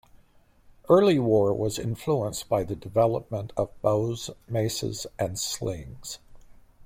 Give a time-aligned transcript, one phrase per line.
[0.89, 6.17] Early war was influenced by the development of bows, maces, and slings.